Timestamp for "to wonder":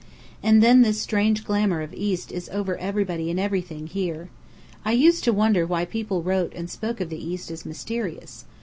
5.25-5.63